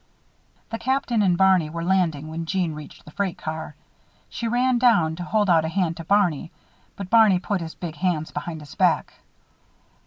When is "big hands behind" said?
7.75-8.61